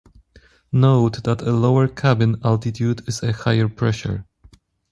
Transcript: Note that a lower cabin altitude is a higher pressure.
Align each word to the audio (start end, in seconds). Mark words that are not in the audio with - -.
Note 0.71 1.23
that 1.25 1.43
a 1.43 1.51
lower 1.51 1.87
cabin 1.87 2.41
altitude 2.43 3.07
is 3.07 3.21
a 3.21 3.33
higher 3.33 3.69
pressure. 3.69 4.25